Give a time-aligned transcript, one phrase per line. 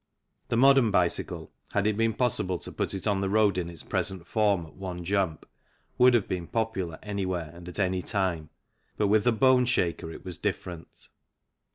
[0.47, 3.83] The modern bicycle, had it been possible to put it on the road in its
[3.83, 5.45] present form at one jump,
[5.99, 8.49] would have been popular anywhere and at any time,
[8.97, 11.09] but with the bone shaker it was different.